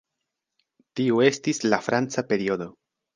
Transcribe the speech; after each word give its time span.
Tiu 0.99 1.19
estis 1.27 1.61
la 1.73 1.79
"franca 1.89 2.25
periodo". 2.33 2.69